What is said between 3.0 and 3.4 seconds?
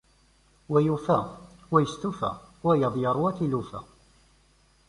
yeṛwa